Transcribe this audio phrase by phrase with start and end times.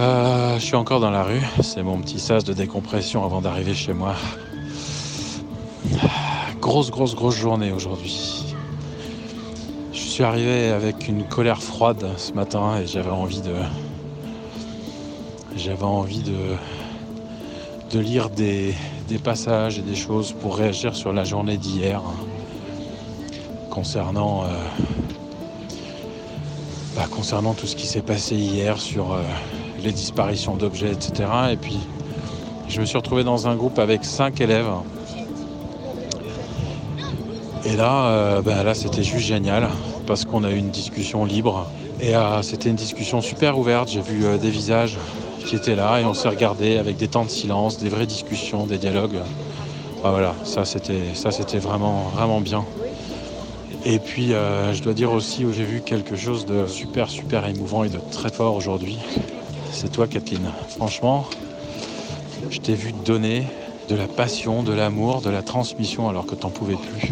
[0.00, 1.42] Euh, je suis encore dans la rue.
[1.62, 4.14] C'est mon petit sas de décompression avant d'arriver chez moi.
[6.60, 8.54] Grosse, grosse, grosse journée aujourd'hui.
[9.92, 13.54] Je suis arrivé avec une colère froide ce matin et j'avais envie de.
[15.56, 16.56] J'avais envie de,
[17.92, 18.74] de lire des,
[19.22, 22.02] passages et des choses pour réagir sur la journée d'hier
[23.72, 24.48] concernant, euh,
[26.94, 29.22] bah, concernant tout ce qui s'est passé hier sur euh,
[29.82, 31.24] les disparitions d'objets, etc.
[31.52, 31.78] Et puis
[32.68, 34.68] je me suis retrouvé dans un groupe avec cinq élèves.
[37.64, 39.68] Et là, euh, bah, là c'était juste génial
[40.06, 41.66] parce qu'on a eu une discussion libre.
[41.98, 42.12] Et
[42.42, 43.88] c'était une discussion super ouverte.
[43.88, 44.98] J'ai vu des visages
[45.46, 48.66] qui étaient là et on s'est regardé avec des temps de silence, des vraies discussions,
[48.66, 49.20] des dialogues.
[50.02, 52.64] Ah, voilà, ça c'était ça c'était vraiment vraiment bien.
[53.84, 57.46] Et puis euh, je dois dire aussi où j'ai vu quelque chose de super super
[57.46, 58.98] émouvant et de très fort aujourd'hui.
[59.72, 60.50] C'est toi Kathleen.
[60.68, 61.26] Franchement,
[62.50, 63.44] je t'ai vu donner
[63.88, 67.10] de la passion, de l'amour, de la transmission alors que t'en pouvais plus.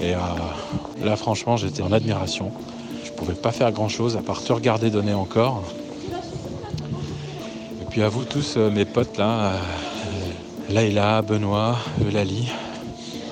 [0.00, 0.18] Et euh,
[1.04, 2.52] là franchement j'étais en admiration.
[3.04, 5.62] Je pouvais pas faire grand chose à part te regarder donner encore
[7.92, 9.58] puis à vous tous, euh, mes potes là, euh,
[10.70, 12.48] Laïla, Benoît, Eulalie,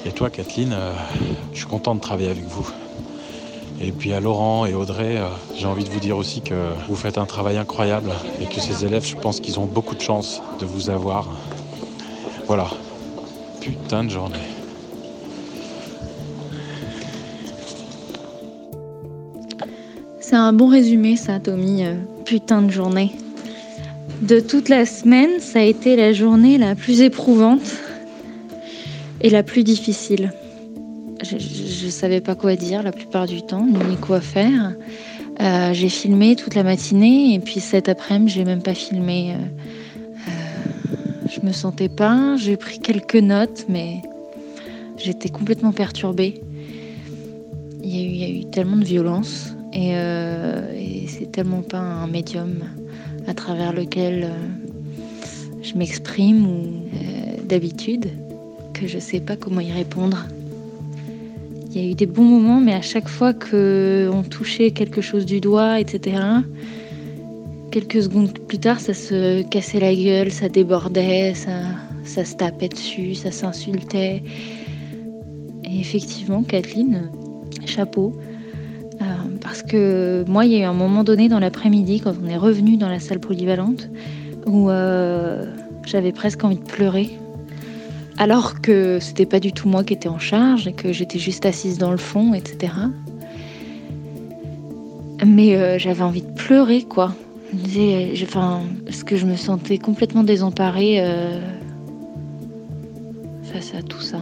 [0.05, 0.93] et toi Kathleen, euh,
[1.53, 2.69] je suis content de travailler avec vous.
[3.81, 5.19] Et puis à Laurent et Audrey,
[5.56, 6.55] j'ai envie de vous dire aussi que
[6.87, 10.03] vous faites un travail incroyable et que ces élèves, je pense qu'ils ont beaucoup de
[10.03, 11.28] chance de vous avoir.
[12.47, 12.69] Voilà.
[13.62, 14.37] Putain de journée.
[20.21, 21.84] C'est un bon résumé ça, Tommy.
[22.27, 23.15] Putain de journée
[24.23, 27.62] de toute la semaine, ça a été la journée la plus éprouvante
[29.20, 30.32] et la plus difficile.
[31.22, 34.74] Je ne savais pas quoi dire la plupart du temps, ni quoi faire.
[35.40, 39.32] Euh, j'ai filmé toute la matinée et puis cet après-midi, j'ai même pas filmé.
[39.32, 39.36] Euh,
[40.28, 42.36] euh, je me sentais pas.
[42.36, 44.03] J'ai pris quelques notes, mais
[44.97, 46.41] j'étais complètement perturbée.
[47.82, 52.62] Il y, a eu, tellement de violence et, et c'est tellement pas un médium
[53.26, 54.28] à travers lequel euh,
[55.62, 58.10] je m'exprime euh, d'habitude
[58.86, 60.26] je ne sais pas comment y répondre.
[61.72, 65.24] Il y a eu des bons moments, mais à chaque fois qu'on touchait quelque chose
[65.24, 66.20] du doigt, etc.,
[67.70, 71.60] quelques secondes plus tard, ça se cassait la gueule, ça débordait, ça,
[72.04, 74.22] ça se tapait dessus, ça s'insultait.
[75.64, 77.10] Et effectivement, Kathleen,
[77.66, 78.16] chapeau,
[79.00, 79.04] euh,
[79.41, 82.36] parce que moi, il y a eu un moment donné dans l'après-midi, quand on est
[82.36, 83.88] revenu dans la salle polyvalente,
[84.47, 85.47] où euh,
[85.86, 87.10] j'avais presque envie de pleurer.
[88.20, 91.47] Alors que c'était pas du tout moi qui étais en charge et que j'étais juste
[91.47, 92.75] assise dans le fond, etc.
[95.25, 97.14] Mais euh, j'avais envie de pleurer, quoi.
[98.84, 101.03] parce que je me sentais complètement désemparée
[103.44, 104.20] face à tout ça.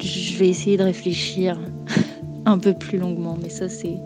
[0.00, 1.56] je vais essayer de réfléchir
[2.44, 3.38] un peu plus longuement.
[3.40, 3.98] Mais ça, c'est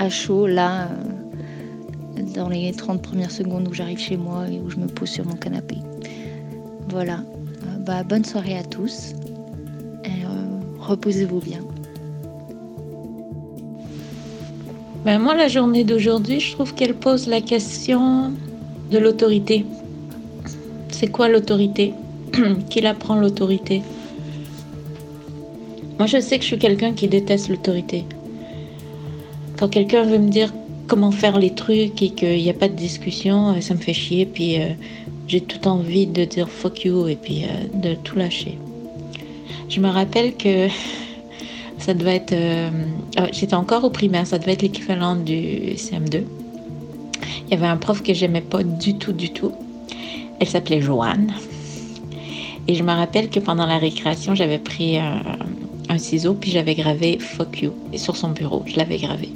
[0.00, 4.70] à chaud, là, euh, dans les 30 premières secondes où j'arrive chez moi et où
[4.70, 5.76] je me pose sur mon canapé.
[6.88, 7.20] Voilà.
[7.84, 9.12] Bah, bonne soirée à tous.
[10.06, 10.08] Euh,
[10.80, 11.60] reposez-vous bien.
[15.04, 18.32] Ben moi, la journée d'aujourd'hui, je trouve qu'elle pose la question
[18.90, 19.66] de l'autorité.
[20.92, 21.92] C'est quoi l'autorité?
[22.70, 23.82] Qui la prend l'autorité?
[25.98, 28.06] Moi, je sais que je suis quelqu'un qui déteste l'autorité.
[29.58, 30.54] Quand quelqu'un veut me dire
[30.86, 33.92] comment faire les trucs et qu'il n'y a pas de discussion, euh, ça me fait
[33.92, 34.24] chier.
[34.24, 34.70] Puis euh,
[35.26, 38.58] j'ai tout envie de dire fuck you et puis euh, de tout lâcher.
[39.68, 40.68] Je me rappelle que
[41.78, 42.34] ça devait être.
[43.16, 46.22] Ah, j'étais encore au primaire, ça devait être l'équivalent du CM2.
[47.46, 49.52] Il y avait un prof que j'aimais pas du tout, du tout.
[50.40, 51.32] Elle s'appelait Joanne.
[52.66, 55.20] Et je me rappelle que pendant la récréation, j'avais pris un,
[55.88, 58.62] un ciseau, puis j'avais gravé fuck you sur son bureau.
[58.66, 59.30] Je l'avais gravé.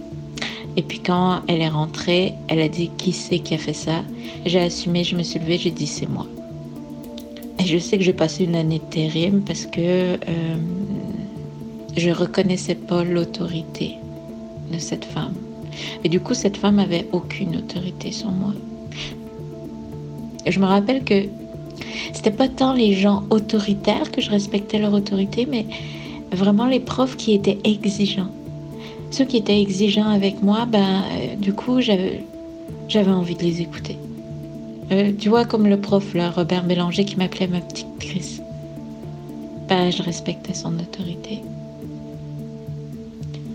[0.79, 4.05] Et puis quand elle est rentrée, elle a dit qui c'est qui a fait ça?
[4.47, 6.25] J'ai assumé, je me suis levée, j'ai dit c'est moi.
[7.59, 10.57] Et je sais que j'ai passé une année terrible parce que euh,
[11.97, 13.97] je reconnaissais pas l'autorité
[14.73, 15.35] de cette femme.
[16.05, 18.55] Et du coup, cette femme avait aucune autorité sur moi.
[20.47, 21.25] Je me rappelle que
[22.13, 25.67] c'était pas tant les gens autoritaires que je respectais leur autorité, mais
[26.31, 28.31] vraiment les profs qui étaient exigeants.
[29.11, 32.21] Ceux qui étaient exigeants avec moi, ben, euh, du coup, j'avais,
[33.07, 33.97] envie de les écouter.
[34.91, 38.41] Euh, tu vois, comme le prof, Robert Bélanger, qui m'appelait ma petite Chris.
[39.69, 41.41] pas, je respectais son autorité.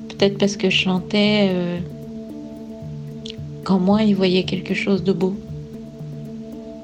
[0.10, 1.80] Peut-être parce que je chantais euh,
[3.64, 5.36] quand moi, il voyait quelque chose de beau,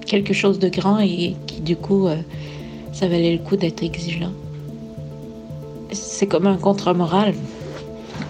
[0.06, 2.18] quelque chose de grand et qui du coup, euh,
[2.92, 4.32] ça valait le coup d'être exigeant.
[5.92, 7.34] C'est comme un contre-moral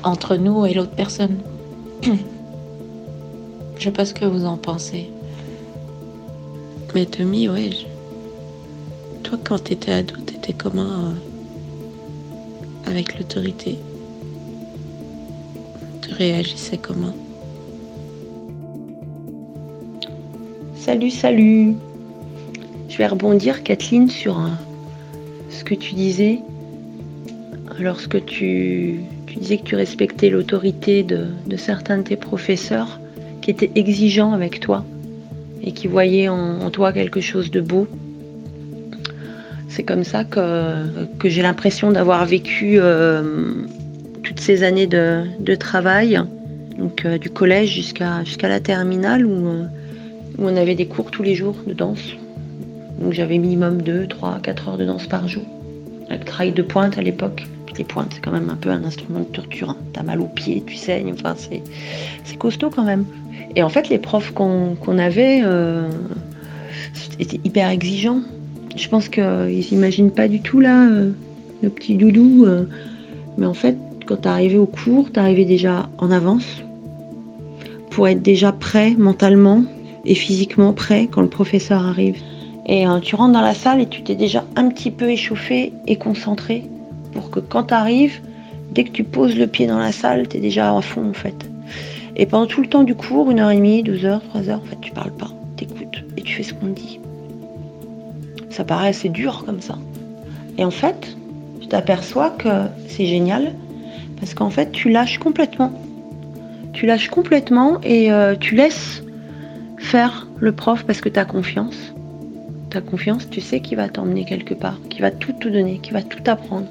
[0.03, 1.37] entre nous et l'autre personne.
[3.77, 5.09] Je sais pas ce que vous en pensez.
[6.95, 7.69] Mais Tommy, ouais.
[9.23, 11.13] Toi, quand t'étais ado, t'étais comment euh,
[12.87, 13.77] avec l'autorité?
[16.01, 17.13] Tu réagissais comment?
[20.75, 21.75] Salut, salut.
[22.89, 24.41] Je vais rebondir, Kathleen, sur
[25.51, 26.39] ce que tu disais.
[27.79, 32.99] Lorsque tu, tu disais que tu respectais l'autorité de, certains de tes professeurs
[33.41, 34.83] qui étaient exigeants avec toi
[35.61, 37.87] et qui voyaient en, toi quelque chose de beau.
[39.67, 40.85] C'est comme ça que,
[41.23, 43.65] j'ai l'impression d'avoir vécu euh,
[44.23, 46.19] toutes ces années de, travail,
[47.05, 49.63] euh, du collège jusqu'à jusqu'à la terminale où, euh,
[50.39, 52.15] où on avait des cours tous les jours de danse.
[52.99, 55.43] Donc j'avais minimum 2, 3, 4 heures de danse par jour.
[56.09, 57.45] Avec travail de pointe à l'époque.
[57.79, 59.69] Les pointes, c'est quand même un peu un instrument de torture.
[59.69, 59.77] Hein.
[59.93, 63.05] T'as mal aux pieds, tu saignes, enfin c'est costaud quand même.
[63.55, 65.87] Et en fait, les profs qu'on avait euh,
[67.19, 68.19] étaient hyper exigeants.
[68.75, 71.11] Je pense qu'ils n'imaginent pas du tout là, euh,
[71.61, 72.43] le petit doudou.
[72.45, 72.65] Euh.
[73.37, 76.61] mais en fait, quand tu arrivé au cours, tu arrivé déjà en avance
[77.91, 79.63] pour être déjà prêt mentalement
[80.03, 82.17] et physiquement prêt quand le professeur arrive.
[82.65, 85.95] Et tu rentres dans la salle et tu t'es déjà un petit peu échauffé et
[85.95, 86.65] concentré
[87.27, 88.21] que quand tu arrives,
[88.71, 91.13] dès que tu poses le pied dans la salle, tu es déjà à fond en
[91.13, 91.49] fait.
[92.15, 94.59] Et pendant tout le temps du cours, une heure et demie, deux heures, trois heures,
[94.59, 96.99] en fait, tu parles pas, t'écoutes et tu fais ce qu'on te dit.
[98.49, 99.77] Ça paraît assez dur comme ça.
[100.57, 101.15] Et en fait,
[101.61, 102.49] tu t'aperçois que
[102.87, 103.53] c'est génial
[104.19, 105.71] parce qu'en fait, tu lâches complètement.
[106.73, 109.03] Tu lâches complètement et euh, tu laisses
[109.77, 111.93] faire le prof parce que tu as confiance.
[112.69, 115.79] Tu as confiance, tu sais qu'il va t'emmener quelque part, qu'il va tout te donner,
[115.81, 116.67] qu'il va tout apprendre,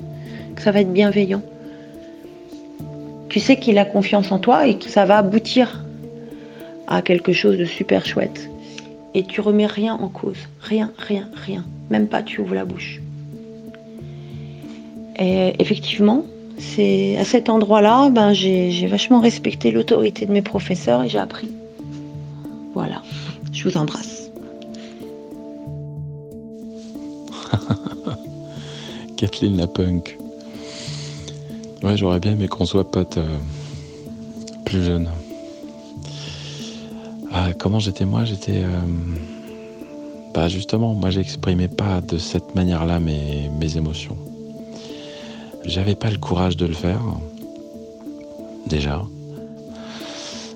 [0.62, 1.42] ça va être bienveillant
[3.28, 5.84] tu sais qu'il a confiance en toi et que ça va aboutir
[6.86, 8.50] à quelque chose de super chouette.
[9.14, 10.38] Et tu remets rien en cause.
[10.60, 11.64] Rien, rien, rien.
[11.90, 13.00] Même pas tu ouvres la bouche.
[15.18, 16.24] Et effectivement,
[16.58, 21.50] c'est à cet endroit-là, ben, j'ai vachement respecté l'autorité de mes professeurs et j'ai appris.
[22.74, 23.02] Voilà.
[23.52, 24.30] Je vous embrasse.
[29.16, 30.16] Kathleen la punk.
[31.82, 33.36] Ouais, j'aurais bien aimé qu'on soit potes euh,
[34.64, 35.08] plus jeune.
[37.32, 38.24] Ah, comment j'étais moi?
[38.24, 38.64] J'étais.
[38.64, 38.80] Euh,
[40.34, 44.16] bah justement, moi j'exprimais pas de cette manière-là mes, mes émotions.
[45.64, 47.00] J'avais pas le courage de le faire,
[48.66, 49.02] déjà.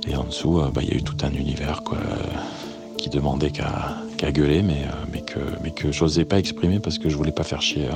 [0.08, 1.98] Et en dessous, euh, bah, il y a eu tout un univers quoi,
[2.98, 3.96] qui demandait qu'à
[4.30, 4.82] gueuler, mais,
[5.12, 7.88] mais que, mais que j'osais pas exprimer parce que je voulais pas faire chier.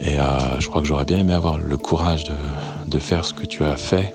[0.00, 2.24] Et euh, je crois que j'aurais bien aimé avoir le courage
[2.86, 4.14] de, faire ce que tu as fait.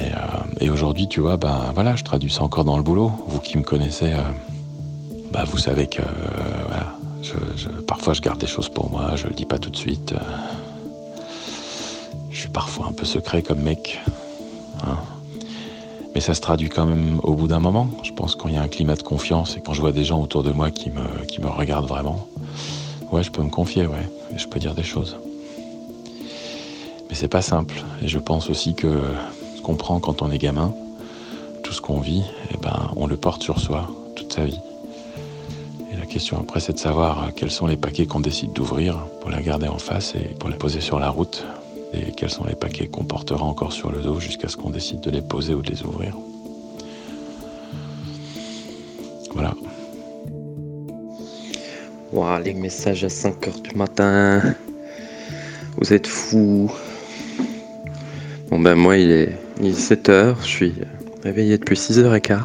[0.00, 3.12] Et, euh, aujourd'hui, tu vois, ben voilà, je traduis ça encore dans le boulot.
[3.28, 4.22] Vous qui me connaissez, euh,
[5.32, 6.02] ben, vous savez que
[7.86, 10.14] parfois je garde des choses pour moi, je le dis pas tout de suite.
[12.30, 14.00] je suis parfois un peu secret comme mec.
[14.86, 14.96] Hein.
[16.16, 17.90] Mais ça se traduit quand même au bout d'un moment.
[18.02, 20.22] Je pense qu'il y a un climat de confiance et quand je vois des gens
[20.22, 22.26] autour de moi qui me, qui me regardent vraiment,
[23.12, 25.18] ouais, je peux me confier, ouais je peux dire des choses.
[27.10, 27.84] Mais c'est pas simple.
[28.00, 28.98] Et je pense aussi que
[29.58, 30.72] ce qu'on prend quand on est gamin,
[31.62, 34.60] tout ce qu'on vit, eh ben, on le porte sur soi toute sa vie.
[35.92, 39.28] Et la question après, c'est de savoir quels sont les paquets qu'on décide d'ouvrir pour
[39.28, 41.44] la garder en face et pour les poser sur la route.
[41.96, 45.00] Et quels sont les paquets qu'on portera encore sur le dos jusqu'à ce qu'on décide
[45.00, 46.14] de les poser ou de les ouvrir.
[52.12, 54.40] Voilà les messages à 5h du matin.
[55.76, 56.72] Vous êtes fous.
[58.48, 60.74] Bon ben moi il est, 7h, je suis
[61.22, 62.40] réveillé depuis 6h15.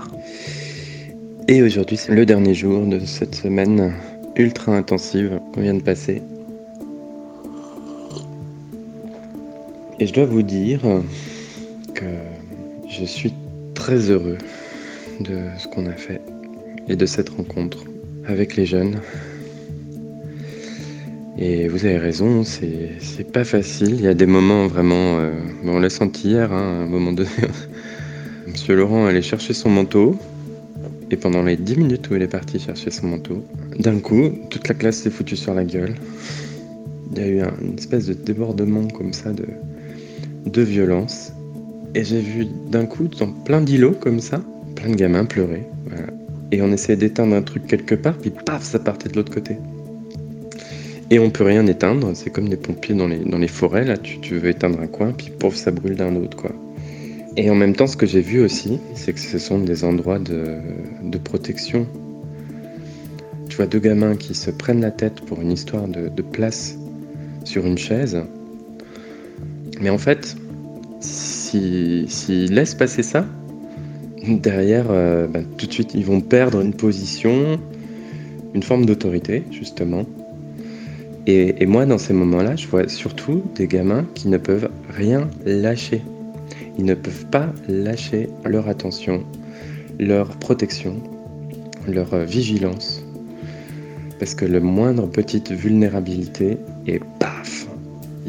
[1.48, 3.94] Et aujourd'hui c'est le dernier jour de cette semaine
[4.36, 6.22] ultra intensive qu'on vient de passer.
[10.02, 10.82] Et je dois vous dire
[11.94, 12.06] que
[12.90, 13.32] je suis
[13.76, 14.40] très heureux
[15.20, 16.22] de ce qu'on a fait
[16.90, 17.86] et de cette rencontre
[18.26, 19.00] avec les jeunes.
[21.38, 23.94] Et vous avez raison, c'est pas facile.
[23.94, 25.20] Il y a des moments vraiment.
[25.20, 25.34] Euh,
[25.66, 27.30] on l'a senti hier, hein, à un moment donné.
[28.48, 30.18] Monsieur Laurent allait chercher son manteau.
[31.12, 33.46] Et pendant les 10 minutes où il est parti chercher son manteau,
[33.78, 35.94] d'un coup, toute la classe s'est foutue sur la gueule.
[37.12, 39.46] il y a eu une espèce de débordement comme ça de,
[40.46, 41.34] de violence.
[41.96, 44.42] Et j'ai vu d'un coup, dans plein d'îlots comme ça,
[44.76, 45.64] plein de gamins pleurer.
[46.52, 49.58] Et on essayait d'éteindre un truc quelque part, puis paf, ça partait de l'autre côté.
[51.10, 53.98] Et on peut rien éteindre, c'est comme des pompiers dans les, dans les forêts, là,
[53.98, 56.52] tu, tu veux éteindre un coin, puis pouf, ça brûle d'un autre, quoi.
[57.38, 60.20] Et en même temps, ce que j'ai vu aussi, c'est que ce sont des endroits
[60.20, 60.58] de,
[61.04, 61.88] de, protection.
[63.48, 66.78] Tu vois deux gamins qui se prennent la tête pour une histoire de, de place
[67.46, 68.22] sur une chaise.
[69.82, 70.38] Mais en fait,
[71.00, 73.26] s'ils si, laissent passer ça,
[74.28, 77.60] derrière, euh, ben, tout de suite, ils vont perdre une position,
[78.54, 80.06] une forme d'autorité, justement.
[81.26, 85.28] Et, et, moi, dans ces moments-là, je vois surtout des gamins qui ne peuvent rien
[85.46, 86.02] lâcher.
[86.78, 89.24] Ils ne peuvent pas lâcher leur attention,
[90.00, 90.96] leur protection,
[91.88, 93.04] leur vigilance.
[94.20, 97.21] Parce que le moindre petite vulnérabilité, paf,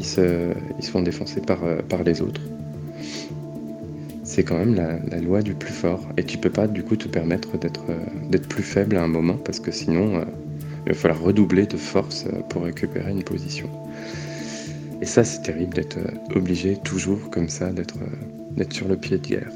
[0.03, 2.43] ils se, ils se font défoncer par, par les autres
[4.33, 6.01] c'est quand même la, loi du plus fort.
[6.17, 9.37] Et tu peux pas du coup te permettre d'être euh, plus faible à un moment
[9.37, 10.25] parce que sinon euh,
[10.87, 13.69] il va falloir redoubler de force euh, pour récupérer une position.
[15.03, 15.99] Et ça c'est terrible d'être
[16.35, 17.99] obligé toujours comme ça d'être
[18.71, 19.53] sur le pied de guerre.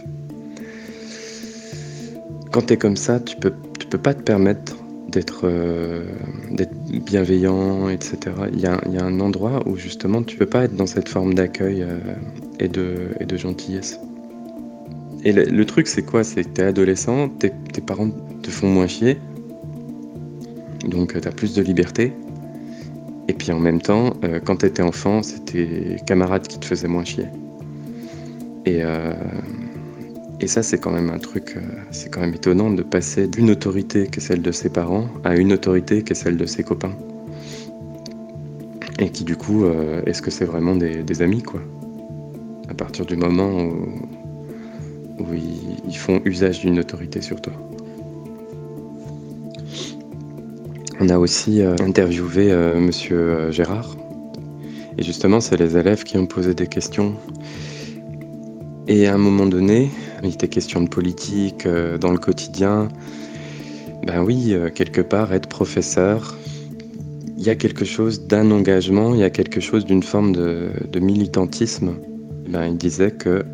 [2.52, 4.76] Quand tu es comme ça, tu peux, tu peux pas te permettre
[5.08, 5.48] d'être
[7.04, 8.18] bienveillant, etc.
[8.52, 11.08] Il y, a, y, a, un endroit où justement tu peux pas être dans cette
[11.08, 11.86] forme d'accueil
[12.58, 14.00] et, de, et de gentillesse.
[15.26, 16.22] Et le, truc, c'est quoi?
[16.22, 17.50] C'est que t'es adolescent, tes,
[17.84, 18.10] parents
[18.42, 19.18] te font moins chier,
[20.86, 22.12] donc euh, t'as plus de liberté.
[23.26, 26.86] Et puis en même temps, euh, quand t'étais enfant, c'était tes camarades qui te faisaient
[26.86, 27.26] moins chier.
[28.66, 29.14] Et, euh,
[30.40, 31.56] et ça, c'est quand même un truc,
[31.90, 35.34] c'est quand même étonnant de passer d'une autorité qui est celle de ses parents à
[35.36, 36.92] une autorité qui est celle de ses copains.
[38.98, 39.64] Et qui du coup,
[40.06, 41.60] est-ce que c'est vraiment des, amis, quoi?
[42.68, 43.86] À partir du moment où
[45.18, 45.26] où
[45.88, 47.52] ils, font usage d'une autorité sur toi.
[51.00, 53.96] On a aussi euh, interviewé euh, Monsieur euh, Gérard.
[54.98, 57.14] Et justement, c'est les élèves qui ont posé des questions.
[58.88, 59.90] Et à un moment donné,
[60.26, 62.88] il était question de politique, dans le quotidien.
[64.06, 66.36] Ben oui, quelque part, être professeur,
[67.36, 70.98] il y a quelque chose d'un engagement, il y a quelque chose d'une forme de,
[70.98, 71.94] militantisme.
[72.48, 73.44] Ben, il disait que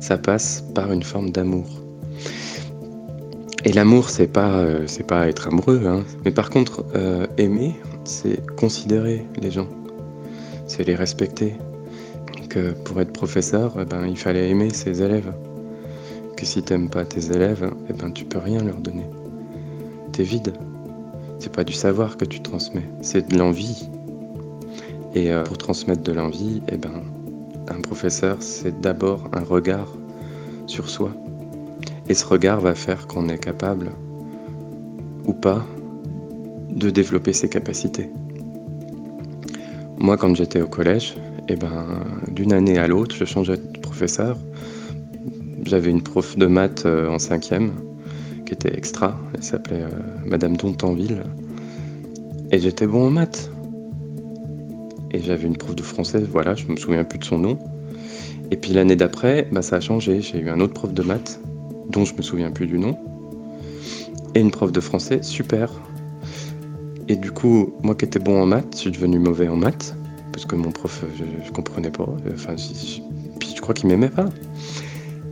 [0.00, 1.66] ça passe par une forme d'amour.
[3.64, 6.04] Et l'amour, c'est pas, euh, pas être amoureux, hein.
[6.24, 9.68] mais par contre, euh, aimer, c'est considérer les gens,
[10.66, 11.54] c'est les respecter.
[12.48, 15.30] Que pour être professeur, ben, il fallait aimer ses élèves.
[16.38, 19.06] Que si t'aimes pas tes élèves, eh ben, tu peux rien leur donner.
[20.12, 20.52] T'es vide.
[21.40, 23.88] C'est pas du savoir que tu transmets, c'est de l'envie.
[25.16, 27.02] Et euh, pour transmettre de l'envie, eh ben,
[27.66, 29.88] un professeur, c'est d'abord un regard
[30.68, 31.10] sur soi.
[32.08, 33.90] Et ce regard va faire qu'on est capable,
[35.24, 35.66] ou pas,
[36.70, 38.10] de développer ses capacités.
[39.98, 41.16] Moi, quand j'étais au collège,
[41.48, 44.36] eh ben, d'une année à l'autre, je changeais de professeur.
[45.68, 47.72] J'avais une prof de maths euh, en cinquième
[48.46, 49.20] qui était extra.
[49.34, 49.90] Elle s'appelait euh,
[50.24, 51.24] Madame Dontanville.
[52.50, 53.50] Et j'étais bon en maths.
[55.10, 57.58] Et j'avais une prof de français, voilà, je me souviens plus de son nom.
[58.50, 60.22] Et puis l'année d'après, bah, ça a changé.
[60.22, 61.38] J'ai eu un autre prof de maths,
[61.90, 62.96] dont je me souviens plus du nom,
[64.34, 65.70] et une prof de français, super.
[67.08, 69.94] Et du coup, moi qui étais bon en maths, je suis devenu mauvais en maths,
[70.32, 72.08] parce que mon prof, je, je comprenais pas.
[72.32, 73.02] Enfin, je,
[73.38, 74.30] puis je crois qu'il m'aimait pas.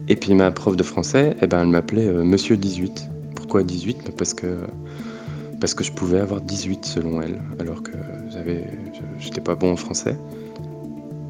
[0.08, 3.08] Et puis ma prof de français, eh ben, elle m'appelait euh, Monsieur 18.
[3.34, 4.58] Pourquoi 18 bah, Parce que
[5.58, 7.92] parce que je pouvais avoir 18 selon elle, alors que
[8.28, 8.66] j'avais,
[9.18, 10.16] j'étais pas bon en français.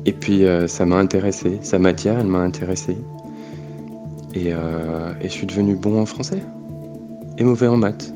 [0.05, 2.97] Et puis euh, ça m'a intéressé, sa matière, elle m'a intéressé.
[4.35, 6.43] Et, euh, et, je suis devenu bon en français
[7.39, 8.13] et mauvais en maths.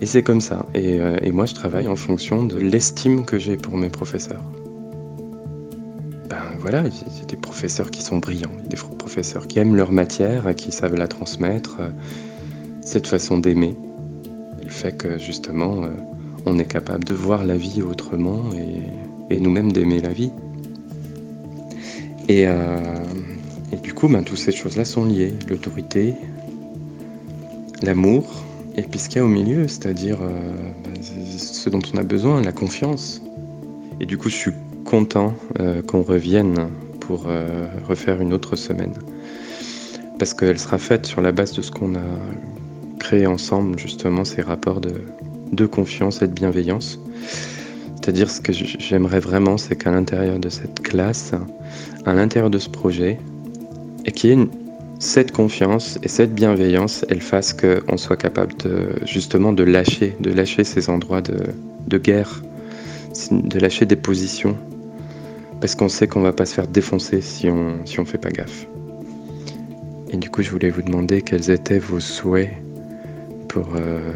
[0.00, 0.66] Et c'est comme ça.
[0.74, 4.42] Et, et, moi, je travaille en fonction de l'estime que j'ai pour mes professeurs.
[6.64, 10.94] Voilà, j'ai des professeurs qui sont brillants, des professeurs qui aiment leur matière, qui savent
[10.94, 11.76] la transmettre.
[12.80, 13.76] Cette façon d'aimer,
[14.62, 15.82] le fait que justement,
[16.46, 18.44] on est capable de voir la vie autrement
[19.30, 20.32] et, nous-mêmes d'aimer la vie.
[22.30, 22.78] Et, euh,
[23.70, 25.34] et, du coup, ben, toutes ces choses-là sont liées.
[25.50, 26.14] L'autorité,
[27.82, 28.42] l'amour,
[28.74, 31.02] et puis ce qu'il y a au milieu, c'est-à-dire euh, ben,
[31.36, 33.20] ce dont on a besoin, la confiance.
[34.00, 34.52] Et du coup, je suis
[34.84, 36.68] content euh, qu'on revienne
[37.00, 38.92] pour euh, refaire une autre semaine.
[40.18, 42.04] Parce qu'elle sera faite sur la base de ce qu'on a
[43.00, 46.98] créé ensemble, justement, ces rapports de, confiance et de bienveillance
[47.96, 51.32] C'est-à-dire ce que j'aimerais vraiment, c'est qu'à l'intérieur de cette classe,
[52.06, 53.18] à l'intérieur de ce projet,
[54.04, 54.48] et qu'il y ait
[55.00, 60.30] cette confiance et cette bienveillance, elle fasse qu'on soit capable de justement de lâcher, de
[60.30, 62.42] lâcher ces endroits de guerre,
[63.30, 64.56] de lâcher des positions,
[65.64, 68.28] parce qu'on sait qu'on va pas se faire défoncer si on si on fait pas
[68.28, 68.66] gaffe.
[70.10, 72.50] Et du coup, je voulais vous demander quels étaient vos souhaits
[73.48, 74.12] pour euh,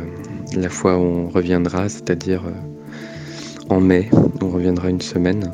[0.55, 4.11] la fois où on reviendra, c'est-à-dire euh, en mai,
[4.43, 5.50] on reviendra une semaine.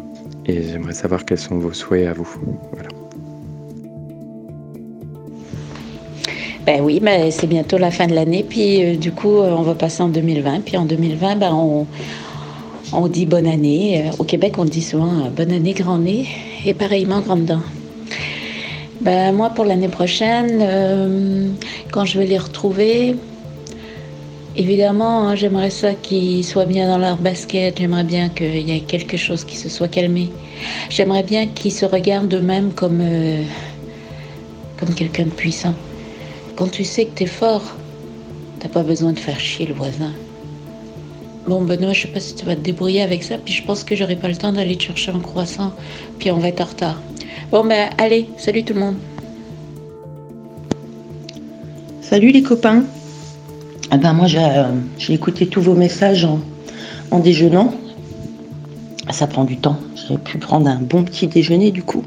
[0.47, 2.29] Et j'aimerais savoir quels sont vos souhaits à vous.
[6.67, 9.77] Ben oui, mais c'est bientôt la fin de l'année, puis euh, du coup, on va
[9.77, 10.65] passer en 2020.
[10.65, 11.87] Puis en 2020, ben, on,
[12.95, 14.11] on dit bonne année.
[14.19, 16.27] Au Québec, on dit souvent bonne année, grand nez,
[16.65, 17.63] et pareillement, grande dent.
[19.01, 21.49] Ben, moi, pour l'année prochaine, euh,
[21.93, 23.17] quand je vais les retrouver,
[24.57, 27.79] évidemment, hein, j'aimerais ça qu'ils soient bien dans leur basket.
[27.79, 30.31] J'aimerais bien qu'il y ait quelque chose qui se soit calmé.
[30.89, 33.43] J'aimerais bien qu'ils se regardent eux-mêmes comme, euh,
[34.79, 35.75] comme quelqu'un de puissant.
[36.57, 37.65] Quand tu sais que tu es fort,
[38.61, 40.13] t'as pas besoin de faire chier le voisin.
[41.47, 43.85] Bon, Benoît, je sais pas si tu vas te débrouiller avec ça, puis je pense
[43.85, 45.73] que j'aurai pas le temps d'aller te chercher un croissant,
[46.19, 47.03] puis on va être en retard.
[47.51, 48.97] Bon, ben, allez, salut tout le monde.
[52.01, 52.85] Salut les copains.
[53.91, 56.27] Ah ben moi, j'ai écouté tous vos messages
[57.11, 57.75] en, déjeunant.
[59.11, 59.79] Ça prend du temps.
[60.09, 62.05] J'ai pu prendre un bon petit déjeuner du coup.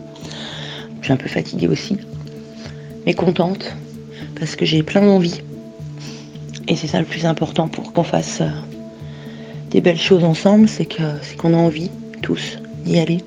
[1.00, 1.98] Je suis un peu fatiguée aussi.
[3.06, 3.76] Mais contente.
[4.40, 5.42] Parce que j'ai plein d'envie.
[6.68, 8.50] Et c'est ça le plus important pour qu'on fasse euh,
[9.72, 13.24] des belles choses ensemble, c'est qu'on a envie, tous, d'y aller.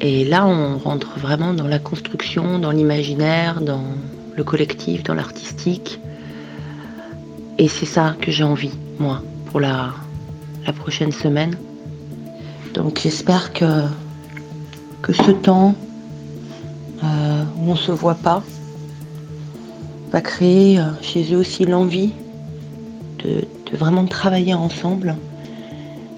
[0.00, 3.84] Et là, on rentre vraiment dans la construction, dans l'imaginaire, dans
[4.36, 6.00] le collectif, dans l'artistique.
[7.58, 9.92] Et c'est ça que j'ai envie, moi, pour la,
[10.66, 11.56] la prochaine semaine.
[12.74, 13.84] Donc j'espère que,
[15.02, 15.74] que ce temps
[17.02, 18.42] euh, où on ne se voit pas
[20.10, 22.12] va créer euh, chez eux aussi l'envie
[23.24, 23.44] de,
[23.76, 25.16] vraiment travailler ensemble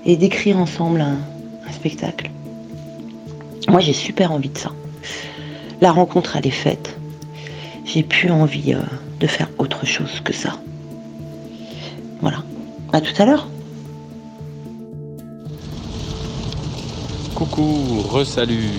[0.07, 2.31] et d'écrire ensemble un spectacle.
[3.69, 4.71] Moi, j'ai super envie de ça.
[5.81, 6.97] La rencontre, elle est faite.
[7.85, 8.81] J'ai plus envie euh,
[9.21, 10.59] de faire autre chose que ça.
[12.21, 12.39] Voilà.
[12.93, 13.49] À tout à l'heure.
[17.35, 18.71] Coucou, re-salut.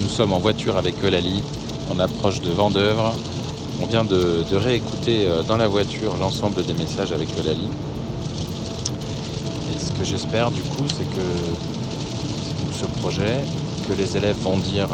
[0.00, 1.42] Nous sommes en voiture avec Eulalie.
[1.90, 3.14] On approche de Vendœuvre.
[3.80, 7.68] On vient de, réécouter euh, dans la voiture l'ensemble des messages avec Eulalie.
[9.98, 11.26] Que j'espère du coup, c'est que
[12.72, 13.42] ce projet
[13.94, 14.88] les élèves vont dire,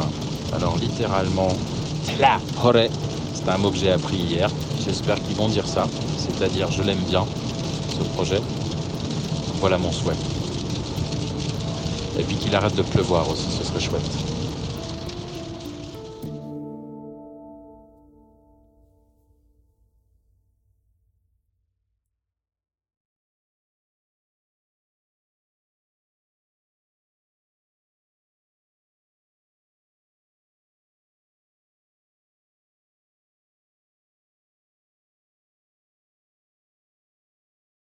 [0.53, 1.49] alors littéralement,
[2.19, 2.39] la
[3.33, 4.49] c'est un mot que j'ai appris hier,
[4.83, 5.87] j'espère qu'ils vont dire ça,
[6.17, 7.25] c'est-à-dire je l'aime bien,
[7.89, 8.41] ce projet.
[9.59, 10.15] Voilà mon souhait.
[12.19, 14.34] Et puis qu'il arrête de pleuvoir aussi, ce serait chouette.